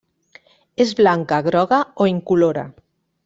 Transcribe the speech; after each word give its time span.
És 0.85 0.93
blanca, 1.01 1.39
groga 1.49 1.81
o 2.05 2.09
incolora. 2.13 2.65